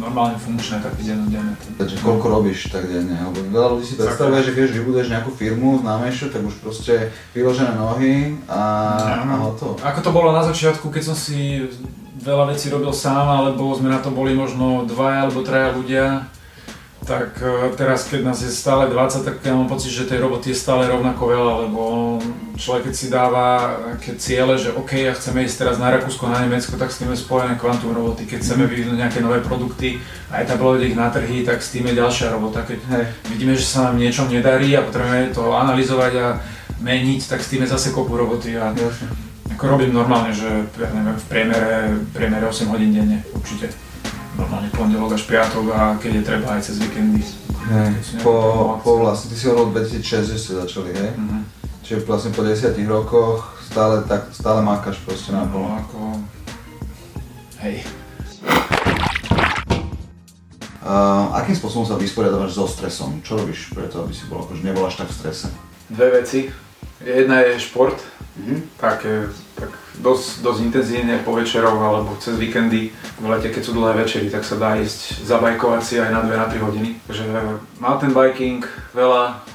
normálne 0.01 0.35
funkčné, 0.41 0.81
také 0.81 1.05
dennodenne. 1.05 1.53
Takže 1.77 2.01
koľko 2.01 2.25
robíš 2.41 2.73
tak 2.73 2.89
denne? 2.89 3.13
Lebo 3.13 3.45
veľa 3.53 3.67
ľudí 3.77 3.85
si 3.85 3.95
predstavuje, 3.95 4.41
že 4.41 4.51
vieš, 4.57 4.73
vybuduješ 4.81 5.13
nejakú 5.13 5.29
firmu 5.37 5.77
známejšiu, 5.85 6.33
tak 6.33 6.41
už 6.41 6.57
proste 6.57 7.13
vyložené 7.37 7.77
nohy 7.77 8.41
a, 8.49 8.61
a 9.21 9.37
hotovo. 9.37 9.77
Ako 9.85 9.99
to 10.01 10.09
bolo 10.09 10.33
na 10.33 10.41
začiatku, 10.41 10.89
keď 10.89 11.13
som 11.13 11.15
si 11.15 11.69
veľa 12.17 12.49
vecí 12.49 12.73
robil 12.73 12.89
sám, 12.89 13.29
alebo 13.29 13.69
sme 13.77 13.93
na 13.93 14.01
to 14.01 14.09
boli 14.09 14.33
možno 14.33 14.89
dvaja 14.89 15.29
alebo 15.29 15.45
traja 15.45 15.69
ľudia, 15.77 16.25
tak 17.11 17.43
e, 17.43 17.75
teraz, 17.75 18.07
keď 18.07 18.23
nás 18.23 18.39
je 18.39 18.47
stále 18.47 18.87
20, 18.87 19.27
tak 19.27 19.43
ja 19.43 19.51
mám 19.51 19.67
pocit, 19.67 19.91
že 19.91 20.07
tej 20.07 20.23
roboty 20.23 20.55
je 20.55 20.63
stále 20.63 20.87
rovnako 20.87 21.27
veľa, 21.27 21.53
lebo 21.67 21.81
človek 22.55 22.87
keď 22.87 22.95
si 22.95 23.11
dáva 23.11 23.75
také 23.99 24.15
ciele, 24.15 24.55
že 24.55 24.71
OK, 24.71 24.95
ja 24.95 25.11
chceme 25.11 25.43
ísť 25.43 25.57
teraz 25.59 25.75
na 25.75 25.91
Rakúsko, 25.91 26.31
na 26.31 26.39
Nemecko, 26.39 26.79
tak 26.79 26.87
s 26.87 27.03
tým 27.03 27.11
je 27.11 27.19
spojené 27.19 27.59
kvantum 27.59 27.91
roboty. 27.91 28.23
Keď 28.23 28.39
chceme 28.39 28.63
mhm. 28.63 28.71
vyvinúť 28.71 28.97
nejaké 29.03 29.19
nové 29.19 29.43
produkty 29.43 29.99
a 30.31 30.39
etablovať 30.39 30.87
ich 30.87 30.95
na 30.95 31.11
trhy, 31.11 31.43
tak 31.43 31.59
s 31.59 31.75
tým 31.75 31.91
je 31.91 31.99
ďalšia 31.99 32.31
robota. 32.31 32.63
Keď 32.63 32.79
Hej. 32.79 33.05
vidíme, 33.27 33.59
že 33.59 33.67
sa 33.67 33.91
nám 33.91 33.99
niečo 33.99 34.23
nedarí 34.31 34.71
a 34.79 34.87
potrebujeme 34.87 35.35
to 35.35 35.51
analyzovať 35.51 36.13
a 36.15 36.27
meniť, 36.79 37.27
tak 37.27 37.43
s 37.43 37.51
tým 37.51 37.67
je 37.67 37.75
zase 37.75 37.91
kopu 37.91 38.15
roboty. 38.15 38.55
A 38.55 38.71
ako 39.51 39.63
robím 39.67 39.91
normálne, 39.91 40.31
že 40.31 40.47
ja 40.79 40.89
neviem, 40.95 41.19
v 41.19 41.27
priemere, 41.27 41.71
priemere 42.15 42.47
8 42.47 42.71
hodín 42.71 42.95
denne, 42.95 43.19
určite 43.35 43.90
normálne 44.51 44.75
pondelok 44.75 45.15
až 45.15 45.23
piatok 45.31 45.65
a 45.71 45.95
keď 45.95 46.11
je 46.11 46.23
treba 46.27 46.59
aj 46.59 46.61
cez 46.67 46.75
víkendy. 46.75 47.23
Hej, 47.71 48.19
po, 48.19 48.35
po 48.83 48.99
vlastne, 48.99 49.31
ty 49.31 49.39
si 49.39 49.47
hovoril 49.47 49.71
2006, 49.79 50.27
že 50.27 50.35
ste 50.35 50.59
začali, 50.59 50.91
hej? 50.91 51.15
Mm-hmm. 51.15 51.41
Čiže 51.87 52.03
vlastne 52.03 52.35
po 52.35 52.43
10 52.43 52.75
rokoch 52.83 53.47
stále, 53.63 54.03
tak, 54.11 54.27
stále 54.35 54.59
mákaš 54.59 54.99
proste 55.07 55.31
na 55.31 55.47
no, 55.47 55.71
ako... 55.71 56.19
Hej. 57.63 57.87
Uh, 60.83 61.31
akým 61.39 61.55
spôsobom 61.55 61.87
sa 61.87 61.95
vysporiadávaš 61.95 62.59
so 62.59 62.67
stresom? 62.67 63.23
Čo 63.23 63.39
robíš 63.39 63.71
preto, 63.71 64.03
aby 64.03 64.11
si 64.11 64.27
bol, 64.27 64.43
akože 64.43 64.67
nebol 64.67 64.83
až 64.83 64.99
tak 64.99 65.07
v 65.07 65.15
strese? 65.15 65.47
Dve 65.87 66.19
veci. 66.19 66.51
Jedna 66.99 67.39
je 67.47 67.55
šport, 67.55 67.95
mm-hmm. 68.35 68.59
tak, 68.83 69.07
tak 69.55 69.70
dosť, 70.01 70.41
dosť 70.41 70.59
intenzívne 70.65 71.21
po 71.21 71.37
večeroch 71.37 71.77
alebo 71.77 72.17
cez 72.17 72.35
víkendy. 72.35 72.91
V 73.21 73.25
lete, 73.29 73.53
keď 73.53 73.61
sú 73.61 73.71
dlhé 73.77 74.01
večery, 74.01 74.27
tak 74.33 74.41
sa 74.41 74.57
dá 74.57 74.75
ísť 74.75 75.23
zabajkovať 75.23 75.81
si 75.85 75.95
aj 76.01 76.09
na 76.09 76.21
2 76.25 76.33
na 76.35 76.47
3 76.49 76.57
hodiny. 76.59 76.89
Takže 77.05 77.23
mountain 77.77 78.11
biking, 78.11 78.65
veľa, 78.97 79.45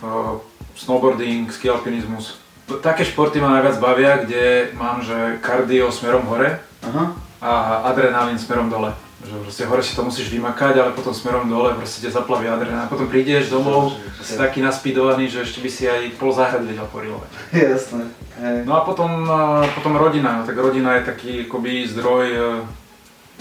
snowboarding, 0.78 1.50
ski 1.50 1.68
alpinizmus. 1.68 2.38
Také 2.82 3.06
športy 3.06 3.38
ma 3.38 3.58
najviac 3.58 3.76
bavia, 3.78 4.22
kde 4.22 4.74
mám, 4.74 5.02
že 5.02 5.38
kardio 5.38 5.90
smerom 5.94 6.26
hore 6.26 6.58
Aha. 6.82 7.14
a 7.38 7.50
adrenalín 7.90 8.38
smerom 8.38 8.66
dole 8.66 8.90
že 9.24 9.32
proste 9.32 9.64
hore 9.64 9.80
si 9.80 9.96
to 9.96 10.04
musíš 10.04 10.28
vymakať, 10.28 10.76
ale 10.76 10.92
potom 10.92 11.16
smerom 11.16 11.48
dole 11.48 11.72
proste 11.72 12.04
ťa 12.04 12.20
zaplaví 12.20 12.52
adrenalín. 12.52 12.92
Potom 12.92 13.08
prídeš 13.08 13.48
domov, 13.48 13.96
si 14.20 14.36
taký 14.36 14.60
naspidovaný, 14.60 15.32
že 15.32 15.48
ešte 15.48 15.64
by 15.64 15.70
si 15.72 15.88
aj 15.88 16.20
pol 16.20 16.36
záhrady 16.36 16.76
vedel 16.76 16.84
porilovať. 16.92 17.30
Jasné. 17.72 18.12
Hej. 18.36 18.58
No 18.68 18.76
a 18.76 18.84
potom, 18.84 19.24
potom 19.72 19.96
rodina, 19.96 20.40
no 20.40 20.42
tak 20.44 20.60
rodina 20.60 21.00
je 21.00 21.08
taký 21.08 21.32
akoby 21.48 21.88
zdroj 21.88 22.24
e, 22.28 22.40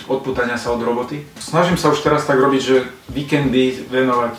odputania 0.08 0.56
sa 0.56 0.72
od 0.72 0.80
roboty. 0.80 1.28
Snažím 1.36 1.76
sa 1.76 1.92
už 1.92 2.00
teraz 2.00 2.24
tak 2.24 2.40
robiť, 2.40 2.62
že 2.64 2.88
víkendy 3.12 3.92
venovať 3.92 4.38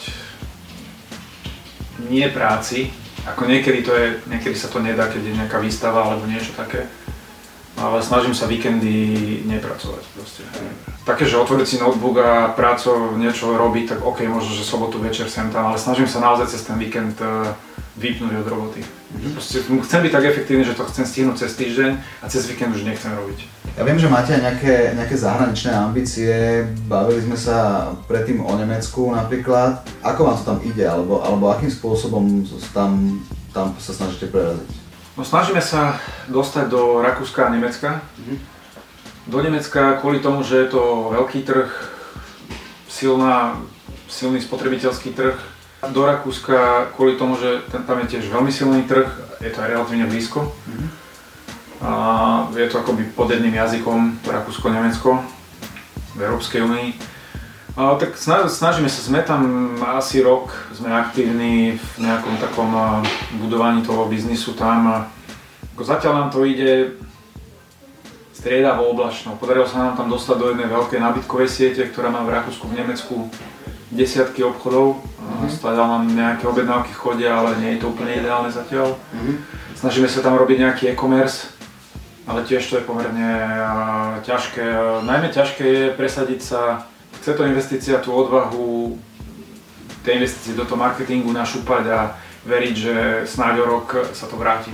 nie 2.09 2.25
práci, 2.33 2.88
ako 3.26 3.45
niekedy 3.45 3.83
to 3.83 3.93
je, 3.93 4.07
niekedy 4.31 4.57
sa 4.57 4.73
to 4.73 4.78
nedá, 4.78 5.11
keď 5.11 5.21
je 5.21 5.37
nejaká 5.37 5.59
výstava 5.59 6.07
alebo 6.07 6.25
niečo 6.25 6.55
také 6.55 6.87
ale 7.76 8.00
snažím 8.00 8.33
sa 8.33 8.49
víkendy 8.49 8.97
nepracovať 9.45 10.04
proste. 10.16 10.42
Také, 11.04 11.28
že 11.28 11.37
otvoriť 11.37 11.66
si 11.68 11.76
notebook 11.76 12.18
a 12.18 12.50
prácou 12.56 13.14
niečo 13.14 13.52
robiť, 13.52 13.97
tak 13.97 14.00
OK, 14.02 14.25
možno, 14.26 14.56
že 14.56 14.64
sobotu 14.64 14.97
večer 14.99 15.28
sem 15.28 15.52
tam, 15.52 15.71
ale 15.71 15.78
snažím 15.78 16.09
sa 16.09 16.25
naozaj 16.25 16.49
cez 16.49 16.64
ten 16.64 16.80
víkend 16.80 17.21
eh, 17.21 17.52
vypnúť 18.00 18.33
od 18.42 18.49
roboty. 18.49 18.80
Mm-hmm. 18.80 19.33
Proste 19.37 19.61
chcem 19.62 20.00
byť 20.02 20.12
tak 20.12 20.25
efektívny, 20.25 20.64
že 20.64 20.76
to 20.76 20.88
chcem 20.88 21.04
stihnúť 21.06 21.37
cez 21.47 21.52
týždeň 21.56 21.90
a 21.97 22.26
cez 22.28 22.49
víkend 22.49 22.75
už 22.75 22.85
nechcem 22.85 23.12
robiť. 23.12 23.38
Ja 23.76 23.85
viem, 23.85 24.00
že 24.00 24.09
máte 24.09 24.33
aj 24.33 24.40
nejaké, 24.40 24.75
nejaké 24.97 25.16
zahraničné 25.21 25.73
ambície, 25.73 26.33
bavili 26.88 27.21
sme 27.25 27.37
sa 27.37 27.88
predtým 28.09 28.40
o 28.40 28.52
Nemecku 28.56 29.12
napríklad. 29.12 29.85
Ako 30.00 30.28
vám 30.28 30.37
to 30.40 30.45
tam 30.49 30.59
ide, 30.64 30.85
alebo, 30.85 31.21
alebo 31.21 31.52
akým 31.52 31.68
spôsobom 31.68 32.45
tam, 32.73 33.21
tam 33.52 33.76
sa 33.76 33.92
snažíte 33.92 34.33
preraziť? 34.33 34.86
No 35.16 35.25
snažíme 35.25 35.64
sa 35.64 35.96
dostať 36.28 36.68
do 36.68 37.00
Rakúska 37.00 37.49
a 37.49 37.52
Nemecka. 37.52 38.04
Mm-hmm. 38.20 38.38
Do 39.32 39.38
Nemecka 39.40 39.96
kvôli 40.04 40.20
tomu, 40.20 40.44
že 40.44 40.68
je 40.68 40.68
to 40.76 41.08
veľký 41.16 41.40
trh, 41.40 41.73
silná, 42.85 43.56
silný 44.12 44.44
spotrebiteľský 44.44 45.16
trh. 45.16 45.40
Do 45.88 46.04
Rakúska 46.04 46.92
kvôli 46.92 47.16
tomu, 47.16 47.40
že 47.40 47.64
ten, 47.73 47.88
tam 47.88 48.04
je 48.04 48.12
tiež 48.12 48.28
veľmi 48.28 48.52
silný 48.52 48.85
trh, 48.85 49.08
je 49.40 49.50
to 49.56 49.58
aj 49.64 49.73
relatívne 49.73 50.04
blízko. 50.04 50.52
Mm-hmm. 50.52 50.88
A 51.80 51.90
je 52.52 52.68
to 52.68 52.76
akoby 52.85 53.08
pod 53.16 53.32
jedným 53.32 53.56
jazykom 53.56 54.20
Rakúsko-Nemecko 54.20 55.25
v 56.12 56.20
Európskej 56.20 56.61
únii. 56.61 57.15
Tak 57.76 58.16
snažíme 58.49 58.88
sa, 58.88 59.00
sme 59.04 59.21
tam 59.21 59.76
asi 59.85 60.25
rok, 60.25 60.49
sme 60.73 60.88
aktívni 60.88 61.76
v 61.76 61.92
nejakom 62.00 62.40
takom 62.40 62.73
budovaní 63.37 63.85
toho 63.85 64.09
biznisu 64.09 64.56
tam. 64.56 64.88
A 64.88 64.97
zatiaľ 65.85 66.12
nám 66.25 66.28
to 66.33 66.49
ide 66.49 66.97
striedavo 68.33 68.88
oblačno. 68.88 69.37
Podarilo 69.37 69.68
sa 69.68 69.92
nám 69.92 70.00
tam 70.00 70.09
dostať 70.09 70.37
do 70.40 70.47
jednej 70.56 70.73
veľkej 70.73 71.04
nábytkovej 71.04 71.49
siete, 71.52 71.85
ktorá 71.92 72.09
má 72.09 72.25
v 72.25 72.33
Rakúsku, 72.40 72.64
v 72.64 72.80
Nemecku 72.80 73.28
desiatky 73.92 74.40
obchodov. 74.40 74.97
Mm-hmm. 74.97 75.49
Stále 75.52 75.76
nám 75.76 76.09
nejaké 76.09 76.49
objednávky 76.49 76.97
chodia, 76.97 77.37
ale 77.37 77.61
nie 77.61 77.76
je 77.76 77.85
to 77.85 77.92
úplne 77.92 78.16
ideálne 78.16 78.49
zatiaľ. 78.49 78.97
Mm-hmm. 79.12 79.37
Snažíme 79.76 80.09
sa 80.09 80.25
tam 80.25 80.40
robiť 80.40 80.64
nejaký 80.64 80.97
e-commerce, 80.97 81.52
ale 82.25 82.40
tiež 82.40 82.64
to 82.73 82.80
je 82.80 82.88
pomerne 82.88 83.37
ťažké. 84.25 84.64
Najmä 85.04 85.28
ťažké 85.28 85.64
je 85.68 85.85
presadiť 85.92 86.40
sa 86.40 86.88
chce 87.26 87.35
to 87.35 87.42
investícia 87.42 87.99
tú 87.99 88.14
odvahu 88.14 88.95
tej 90.06 90.23
investície 90.23 90.54
do 90.54 90.62
toho 90.62 90.78
marketingu 90.78 91.35
našúpať 91.35 91.85
a 91.90 92.14
veriť, 92.47 92.75
že 92.78 92.95
snáď 93.26 93.66
o 93.66 93.66
rok 93.66 94.14
sa 94.14 94.30
to 94.30 94.38
vráti. 94.38 94.71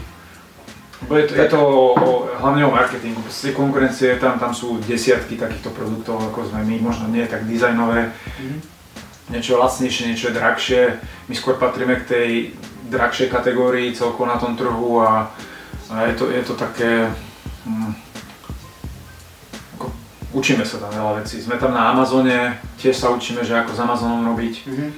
Bo 1.08 1.16
je 1.16 1.32
to, 1.32 1.32
je 1.32 1.48
to 1.48 1.60
o, 1.64 2.28
hlavne 2.28 2.68
o 2.68 2.76
marketingu, 2.76 3.24
proste 3.24 3.56
konkurencie 3.56 4.20
tam, 4.20 4.36
tam 4.36 4.52
sú 4.52 4.76
desiatky 4.84 5.40
takýchto 5.40 5.72
produktov, 5.72 6.20
ako 6.28 6.52
sme 6.52 6.60
my, 6.68 6.92
možno 6.92 7.08
nie 7.08 7.24
tak 7.24 7.48
dizajnové, 7.48 8.12
mm-hmm. 8.12 8.58
niečo 9.32 9.56
lacnejšie, 9.56 10.12
niečo 10.12 10.36
drahšie, 10.36 11.00
my 11.32 11.34
skôr 11.34 11.56
patríme 11.56 12.04
k 12.04 12.08
tej 12.12 12.28
drahšej 12.92 13.32
kategórii 13.32 13.96
celkovo 13.96 14.28
na 14.28 14.36
tom 14.36 14.60
trhu 14.60 15.00
a, 15.00 15.32
a 15.88 15.94
je, 16.04 16.20
to, 16.20 16.28
je 16.28 16.42
to 16.44 16.52
také, 16.60 17.08
hm, 17.64 17.96
učíme 20.32 20.64
sa 20.64 20.80
tam 20.80 20.92
veľa 20.92 21.12
vecí. 21.22 21.40
Sme 21.40 21.60
tam 21.60 21.76
na 21.76 21.92
Amazone, 21.92 22.58
tiež 22.80 22.96
sa 22.96 23.12
učíme, 23.12 23.44
že 23.44 23.56
ako 23.56 23.72
s 23.76 23.80
Amazonom 23.80 24.24
robiť. 24.32 24.54
Mm-hmm. 24.64 24.90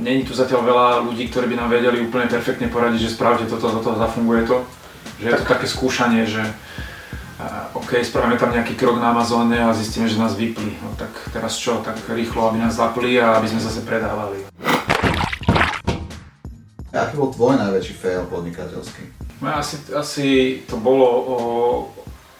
Není 0.00 0.22
tu 0.24 0.32
zatiaľ 0.36 0.60
veľa 0.64 0.86
ľudí, 1.08 1.28
ktorí 1.28 1.48
by 1.52 1.56
nám 1.56 1.70
vedeli 1.72 2.04
úplne 2.04 2.28
perfektne 2.28 2.68
poradiť, 2.68 3.00
že 3.08 3.14
spravte 3.16 3.44
toto, 3.48 3.68
toto, 3.68 3.96
zafunguje 3.96 4.44
to. 4.44 4.64
Že 5.20 5.26
je 5.28 5.36
to 5.36 5.44
také 5.44 5.66
skúšanie, 5.68 6.24
že 6.24 6.40
uh, 6.40 7.76
OK, 7.76 8.00
spravíme 8.00 8.36
tam 8.40 8.52
nejaký 8.52 8.76
krok 8.76 9.00
na 9.00 9.12
Amazone 9.12 9.60
a 9.60 9.76
zistíme, 9.76 10.08
že 10.08 10.20
nás 10.20 10.36
vypli. 10.36 10.76
No 10.80 10.96
tak 10.96 11.12
teraz 11.32 11.56
čo, 11.56 11.80
tak 11.84 11.96
rýchlo, 12.08 12.48
aby 12.48 12.60
nás 12.60 12.76
zapli 12.76 13.20
a 13.20 13.36
aby 13.36 13.48
sme 13.48 13.60
zase 13.60 13.84
predávali. 13.84 14.48
Aký 16.90 17.14
bol 17.16 17.30
tvoj 17.30 17.54
najväčší 17.56 17.94
fail 17.96 18.26
podnikateľský? 18.26 19.04
No, 19.40 19.56
asi, 19.56 19.80
asi 19.96 20.28
to 20.68 20.76
bolo 20.76 21.06
o, 21.06 21.34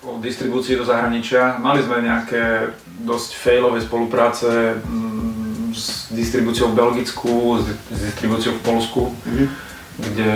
o 0.05 0.17
distribúcii 0.17 0.81
do 0.81 0.85
zahraničia. 0.85 1.61
Mali 1.61 1.85
sme 1.85 2.01
nejaké 2.01 2.73
dosť 3.05 3.37
failové 3.37 3.85
spolupráce 3.85 4.81
mm, 4.81 5.77
s 5.77 6.09
distribúciou 6.13 6.73
v 6.73 6.79
Belgicku, 6.81 7.61
s, 7.61 7.65
distribúciou 7.93 8.57
v 8.57 8.65
Polsku, 8.65 9.03
mm-hmm. 9.13 9.49
kde 10.01 10.33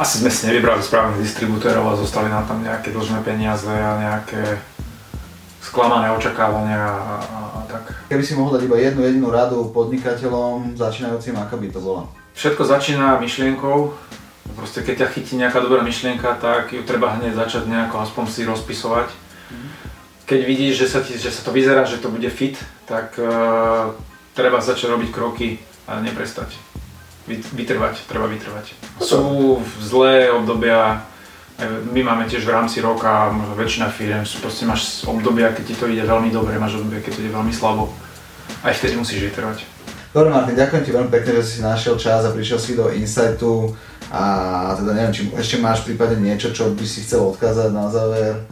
asi 0.00 0.24
sme 0.24 0.30
si 0.32 0.48
nevybrali 0.48 0.80
správnych 0.80 1.20
distribútorov 1.20 1.92
a 1.92 2.00
zostali 2.00 2.32
nám 2.32 2.48
tam 2.48 2.64
nejaké 2.64 2.88
dlžné 2.90 3.20
peniaze 3.20 3.68
a 3.68 4.00
nejaké 4.00 4.58
sklamané 5.62 6.10
očakávania 6.10 6.80
a, 6.80 7.16
a, 7.20 7.40
a 7.54 7.58
tak. 7.68 7.84
Keby 8.08 8.22
si 8.24 8.34
mohol 8.34 8.58
dať 8.58 8.66
iba 8.66 8.76
jednu 8.80 9.04
jedinú 9.04 9.28
radu 9.30 9.70
podnikateľom 9.70 10.74
začínajúcim, 10.74 11.36
aká 11.38 11.54
by 11.60 11.68
to 11.70 11.80
bola? 11.80 12.08
Všetko 12.32 12.64
začína 12.64 13.20
myšlienkou, 13.20 13.92
Proste 14.52 14.82
keď 14.82 15.06
ťa 15.06 15.12
chytí 15.14 15.32
nejaká 15.38 15.62
dobrá 15.62 15.80
myšlienka, 15.86 16.38
tak 16.42 16.74
ju 16.74 16.82
treba 16.82 17.14
hneď 17.16 17.38
začať 17.38 17.66
nejako 17.66 18.02
aspoň 18.02 18.24
si 18.28 18.42
rozpisovať. 18.44 19.08
Keď 20.26 20.40
vidíš, 20.46 20.74
že 20.82 20.86
sa, 20.86 21.00
ti, 21.02 21.18
že 21.18 21.30
sa 21.30 21.42
to 21.46 21.50
vyzerá, 21.50 21.84
že 21.84 21.98
to 21.98 22.10
bude 22.10 22.26
fit, 22.30 22.56
tak 22.86 23.14
uh, 23.18 23.92
treba 24.32 24.62
začať 24.62 24.90
robiť 24.92 25.10
kroky 25.12 25.58
a 25.86 26.00
neprestať. 26.00 26.56
Vytrvať, 27.28 28.02
treba 28.10 28.26
vytrvať. 28.26 28.74
Sú 28.98 29.58
zlé 29.78 30.30
obdobia, 30.30 31.06
my 31.94 32.00
máme 32.02 32.26
tiež 32.26 32.42
v 32.42 32.54
rámci 32.54 32.82
roka, 32.82 33.30
možno 33.30 33.54
väčšina 33.54 33.86
firiem, 33.92 34.26
proste 34.42 34.66
máš 34.66 35.06
obdobia, 35.06 35.54
keď 35.54 35.64
ti 35.68 35.74
to 35.78 35.86
ide 35.86 36.02
veľmi 36.02 36.34
dobre, 36.34 36.58
máš 36.58 36.80
obdobia, 36.80 36.98
keď 36.98 37.12
to 37.14 37.22
ide 37.22 37.32
veľmi 37.34 37.54
slabo. 37.54 37.92
Aj 38.66 38.74
vtedy 38.74 38.98
musíš 38.98 39.30
vytrvať. 39.30 39.62
Dobre 40.12 40.28
Martin, 40.28 40.58
ďakujem 40.58 40.82
ti 40.84 40.90
veľmi 40.92 41.10
pekne, 41.12 41.32
že 41.40 41.44
si 41.46 41.58
našiel 41.62 41.96
čas 41.96 42.26
a 42.26 42.34
prišiel 42.34 42.58
si 42.58 42.76
do 42.76 42.90
Insightu 42.92 43.72
a 44.12 44.76
teda 44.76 44.92
neviem, 44.92 45.16
či 45.16 45.22
ešte 45.32 45.56
máš 45.56 45.88
prípadne 45.88 46.20
niečo, 46.20 46.52
čo 46.52 46.68
by 46.76 46.84
si 46.84 47.00
chcel 47.00 47.32
odkázať 47.32 47.72
na 47.72 47.88
záver. 47.88 48.44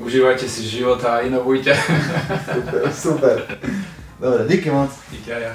Užívajte 0.00 0.48
si 0.48 0.64
života 0.64 1.20
a 1.20 1.22
inovujte. 1.28 1.76
super, 2.56 2.82
super. 2.88 3.36
Dobre, 4.16 4.48
díky 4.48 4.72
moc. 4.72 4.88
Díky 5.12 5.36
aj 5.36 5.42
ja. 5.42 5.54